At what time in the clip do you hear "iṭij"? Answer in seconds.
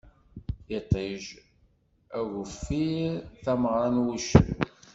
0.77-1.21